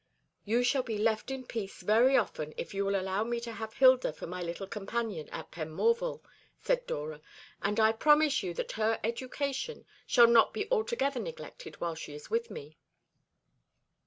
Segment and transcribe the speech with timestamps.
[0.45, 3.75] "You shall be left in peace very often, if you will allow me to have
[3.75, 6.23] Hilda for my little companion at Penmorval,"
[6.59, 7.21] said Dora.
[7.61, 12.31] "And I promise you that her education shall not be altogether neglected while she is
[12.31, 12.79] with me."